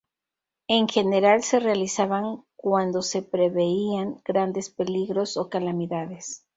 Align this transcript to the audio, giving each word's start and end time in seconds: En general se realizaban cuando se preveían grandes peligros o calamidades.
En 0.67 0.87
general 0.89 1.43
se 1.43 1.59
realizaban 1.59 2.43
cuando 2.55 3.03
se 3.03 3.21
preveían 3.21 4.19
grandes 4.25 4.71
peligros 4.71 5.37
o 5.37 5.47
calamidades. 5.47 6.43